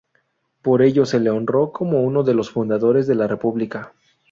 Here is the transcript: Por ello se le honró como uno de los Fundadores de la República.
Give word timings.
Por 0.63 0.81
ello 0.81 1.05
se 1.05 1.19
le 1.19 1.29
honró 1.29 1.71
como 1.71 2.01
uno 2.01 2.23
de 2.23 2.33
los 2.33 2.49
Fundadores 2.49 3.05
de 3.05 3.13
la 3.13 3.27
República. 3.27 3.93